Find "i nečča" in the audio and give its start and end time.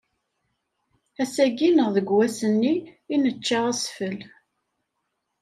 3.13-3.59